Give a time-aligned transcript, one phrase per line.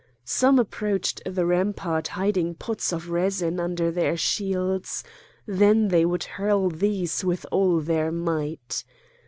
[0.25, 5.03] Some approached the rampart hiding pots of resin under their shields;
[5.45, 8.83] then they would hurl these with all their might.